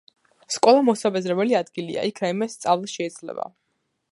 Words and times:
სკოლა 0.53 0.79
მოსაბეზრებელი 0.87 1.57
ადგილია, 1.59 2.07
იქ 2.13 2.23
რაიმეს 2.25 2.55
შსწავლა 2.57 2.91
შეიძლება 2.95 3.47